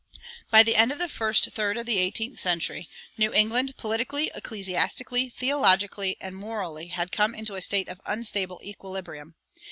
[0.49, 5.29] By the end of the first third of the eighteenth century, New England, politically, ecclesiastically,
[5.29, 9.35] theologically, and morally, had come into a state of unstable equilibrium.